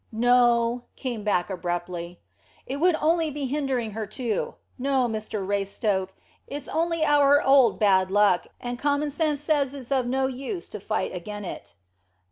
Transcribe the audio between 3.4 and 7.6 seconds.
hindering her too. No, Mr Raystoke, it's only our